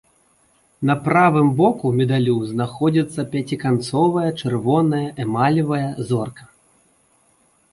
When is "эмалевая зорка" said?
5.25-6.43